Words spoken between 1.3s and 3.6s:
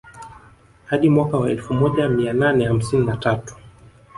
wa elfu moja mia nane hamsini na tatu